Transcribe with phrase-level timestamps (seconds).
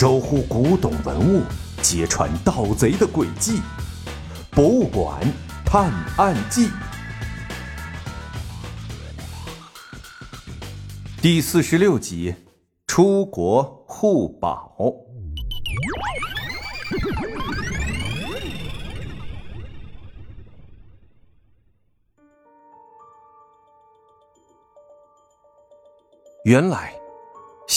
[0.00, 1.42] 守护古董文物，
[1.82, 3.56] 揭穿盗贼的诡计，
[4.52, 5.20] 《博物馆
[5.66, 6.68] 探案记》
[11.20, 12.32] 第四十六集：
[12.86, 14.72] 出国护宝。
[26.44, 26.97] 原来。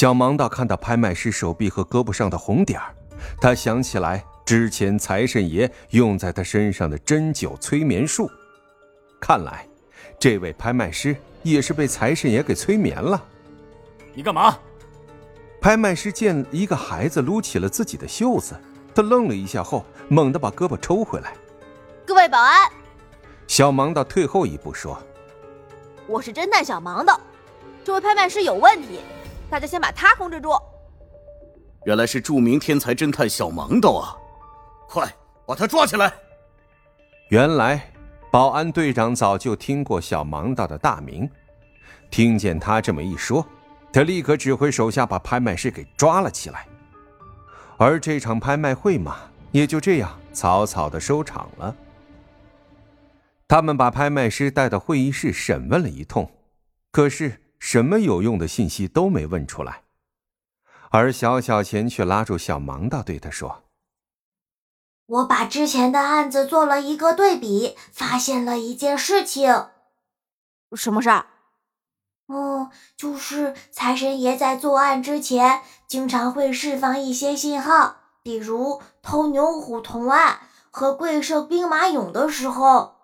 [0.00, 2.94] 小盲道看到拍卖师手臂和胳膊上的红点儿，
[3.38, 8.26] 他想起来之前财神爷用在他身上的针灸催眠术。
[9.20, 9.68] 看来，
[10.18, 13.22] 这位拍卖师也是被财神爷给催眠了。
[14.14, 14.56] 你干嘛？
[15.60, 18.58] 拍卖师见一个孩子撸起了自己的袖子，
[18.94, 21.34] 他愣了一下后，猛地把胳膊抽回来。
[22.06, 22.70] 各位保安，
[23.46, 24.98] 小盲道退后一步说
[26.08, 27.20] ：“我是侦探小盲道，
[27.84, 29.00] 这位拍卖师有问题。”
[29.50, 30.50] 大家先把他控制住。
[31.84, 34.16] 原来是著名天才侦探小盲道啊！
[34.88, 35.12] 快
[35.46, 36.12] 把他抓起来！
[37.30, 37.92] 原来
[38.30, 41.28] 保安队长早就听过小盲道的大名，
[42.10, 43.44] 听见他这么一说，
[43.92, 46.66] 他立刻指挥手下把拍卖师给抓了起来。
[47.76, 49.16] 而这场拍卖会嘛，
[49.50, 51.74] 也就这样草草的收场了。
[53.48, 56.30] 他们把拍卖师带到会议室审问了一通，
[56.92, 57.40] 可是。
[57.60, 59.84] 什么有用的信息都没问出来，
[60.90, 63.62] 而小小钱却拉住小盲道，对他说
[65.06, 69.68] ：“我把之前的案子做了一个对比，发现了一件事情。
[70.74, 71.26] 什么事儿？
[72.28, 82.96] 嗯，就是财神爷在作案之前，经常会释放一些信号，比如偷牛虎铜案和贵社兵马俑的时候。”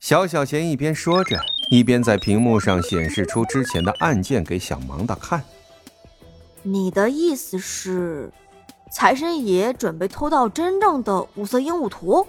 [0.00, 1.38] 小小贤一边说着。
[1.70, 5.44] 一边在屏幕上显示出之前的案件给小盲道看。
[6.62, 8.32] 你的意思是，
[8.90, 12.26] 财神爷准备偷盗真正的五色鹦鹉图？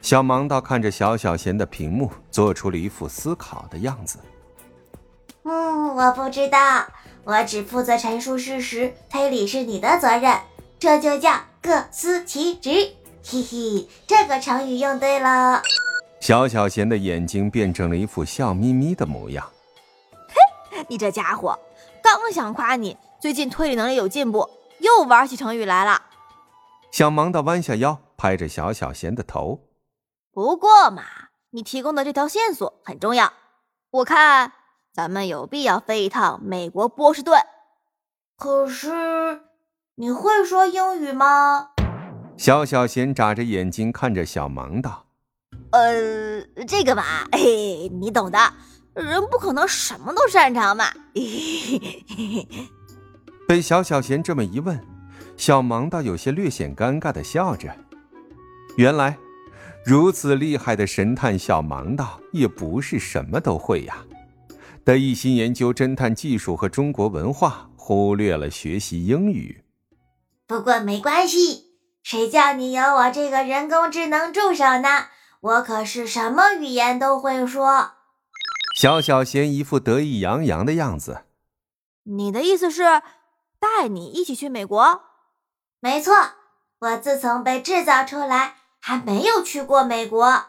[0.00, 4.18] 小盲道看着小小贤的屏幕，做出了一副思考的样子。
[5.44, 6.86] 嗯，我不知道，
[7.22, 10.36] 我只负责陈述事实，推理是你的责任，
[10.80, 12.70] 这就叫各司其职。
[13.24, 15.62] 嘿嘿，这个成语用对了。
[16.22, 19.44] 小小贤的眼睛变成了一副笑眯眯的模样。
[20.70, 21.58] 嘿，你这家伙，
[22.00, 26.00] 刚想夸你最近推理能力有进步，又玩起成语来了。
[26.92, 29.62] 小盲道弯下腰，拍着小小贤的头。
[30.32, 31.02] 不过嘛，
[31.50, 33.32] 你提供的这条线索很重要，
[33.90, 34.52] 我看
[34.94, 37.42] 咱们有必要飞一趟美国波士顿。
[38.38, 39.40] 可是，
[39.96, 41.70] 你会说英语吗？
[42.36, 45.06] 小小贤眨着眼睛看着小盲道。
[45.72, 47.02] 呃，这个嘛，
[47.32, 48.38] 嘿，你懂的，
[48.94, 50.84] 人不可能什么都擅长嘛。
[53.48, 54.78] 被小小贤这么一问，
[55.36, 57.74] 小盲道有些略显尴尬的笑着。
[58.76, 59.16] 原来，
[59.84, 64.04] 如此厉害的神探小盲道也不是什么都会呀，
[64.84, 69.64] 他一心研究侦探技术和中国文化，忽略了学习英语。
[70.46, 71.72] 不过没关系，
[72.02, 75.06] 谁叫你有我这个人工智能助手呢？
[75.42, 77.92] 我可是什么语言都会说。
[78.76, 81.24] 小小贤一副得意洋洋的样子。
[82.04, 82.84] 你的意思是
[83.58, 85.02] 带你一起去美国？
[85.80, 86.14] 没错，
[86.78, 90.46] 我自从被制造出来，还没有去过美国，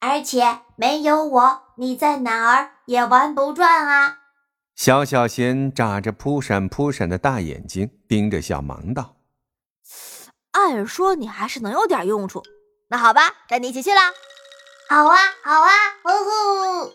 [0.00, 4.18] 而且没有我，你在哪儿也玩不转啊！
[4.74, 9.16] 小小贤眨着扑闪扑闪的大眼睛，盯着小盲道。
[10.50, 12.42] 按说你还是能有点用处。
[12.88, 14.12] 那好吧，带你一起去啦！
[14.88, 15.70] 好啊，好啊，
[16.04, 16.10] 呼
[16.84, 16.92] 呼！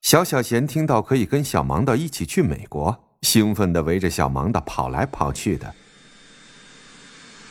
[0.00, 5.74] 小小贤听到可以跟小盲道一起去美国，兴奋地围着小盲道跑来跑去的。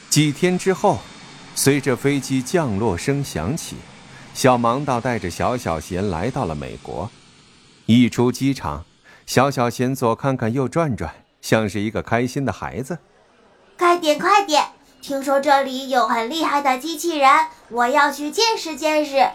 [0.10, 0.98] 几天之后，
[1.54, 3.76] 随着飞机降落声响起，
[4.34, 7.08] 小盲道带着小小贤来到了美国。
[7.86, 8.86] 一出机场，
[9.28, 12.98] 小小贤左看看右转转，像是一个开心的孩子。
[13.78, 14.66] 快点，快点！
[15.02, 17.30] 听说这里有很厉害的机器人，
[17.70, 19.26] 我要去见识见识。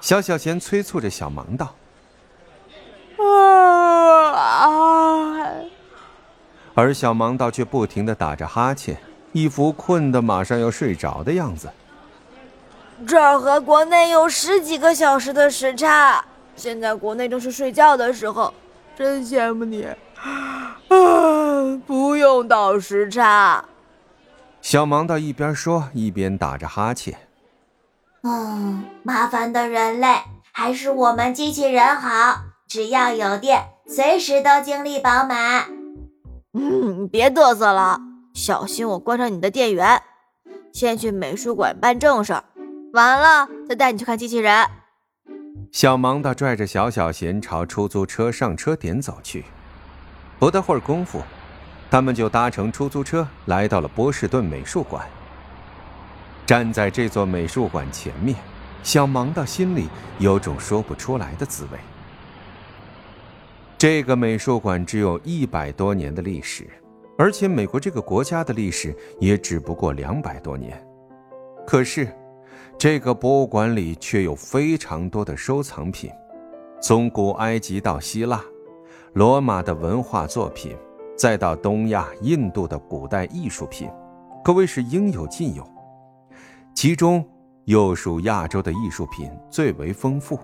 [0.00, 1.74] 小小贤催促着小盲道
[4.34, 5.46] 啊，
[6.74, 8.98] 而小盲道却不停的打着哈欠，
[9.32, 11.70] 一副困得马上要睡着的样子。
[13.06, 16.24] 这儿和国内有十几个小时的时差，
[16.54, 18.52] 现在国内正是睡觉的时候，
[18.94, 19.86] 真羡慕你，
[20.18, 20.76] 啊，
[21.86, 23.64] 不用倒时差。
[24.64, 27.14] 小盲道一边说一边打着哈欠。
[28.22, 30.16] 嗯，麻烦的人类
[30.52, 35.66] 还是我们机器人好，只要有电，随时都精力饱满。
[36.54, 38.00] 嗯，别嘚瑟了，
[38.32, 40.00] 小心我关上你的电源。
[40.72, 42.44] 先去美术馆办正事儿，
[42.94, 44.66] 完了再带你去看机器人。
[45.72, 49.44] 小盲道拽着小小贤朝出租车上车点走去。
[50.38, 51.20] 不大会儿功夫，
[51.94, 55.06] 他们就搭乘出租车来到了波士顿美术馆。
[56.44, 58.36] 站在这座美术馆前面，
[58.82, 59.86] 小盲道心里
[60.18, 61.78] 有种说不出来的滋味。
[63.78, 66.68] 这个美术馆只有一百多年的历史。
[67.16, 70.84] 而且美国这个国家的历史也只不过两百多年，
[71.64, 72.12] 可是，
[72.76, 76.10] 这个博物馆里却有非常多的收藏品，
[76.82, 78.42] 从古埃及到希腊、
[79.12, 80.76] 罗马的文化作品，
[81.16, 83.90] 再到东亚、印度的古代艺术品，
[84.44, 85.64] 可谓是应有尽有。
[86.74, 87.24] 其中
[87.64, 90.38] 又属亚洲的艺术品最为丰富，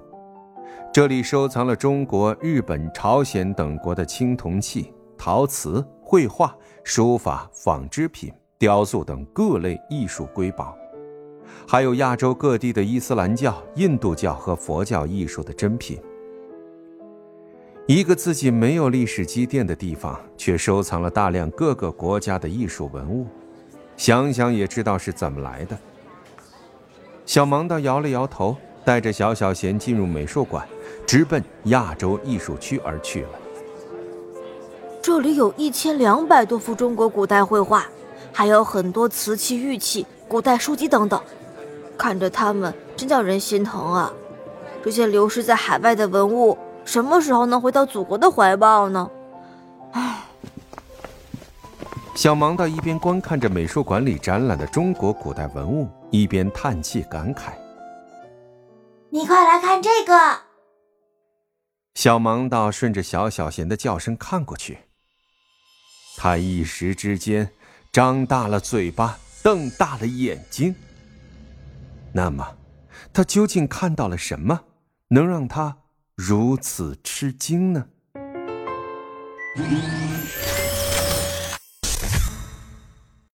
[0.92, 5.84] 这里收藏了中国、日本、朝鲜等国的青铜器、陶瓷。
[6.02, 6.52] 绘画、
[6.82, 10.76] 书法、纺织品、雕塑等各类艺术瑰宝，
[11.68, 16.02] 还有亚洲各地的伊斯兰教、印度教和佛教艺术的珍品。
[17.90, 23.26] 一个自己没有历史积淀的地方，却收藏了大量各个国家的艺术文物，
[23.96, 25.76] 想想也知道是怎么来的。
[27.26, 30.64] 小盲道摇了摇头，带着小小贤进入美术馆，
[31.04, 33.30] 直奔亚洲艺术区而去了。
[35.02, 37.88] 这里有一千两百多幅中国古代绘画，
[38.32, 41.20] 还有很多瓷器、玉器、古代书籍等等，
[41.98, 44.12] 看着它们真叫人心疼啊！
[44.84, 46.56] 这些流失在海外的文物，
[46.90, 49.08] 什么时候能回到祖国的怀抱呢？
[49.92, 50.24] 唉。
[52.16, 57.52] 小盲道一边观看着美术馆里展览的中国古代文物，一边叹气感慨
[59.08, 60.40] ：“你快来看这个！”
[61.94, 64.78] 小盲道顺着小小贤的叫声看过去。
[66.16, 67.48] 他一时之间
[67.92, 70.74] 张大了嘴巴，瞪大了眼睛。
[72.12, 72.56] 那么，
[73.12, 74.62] 他究竟看到了什么，
[75.06, 75.76] 能让他
[76.22, 77.86] 如此吃惊呢？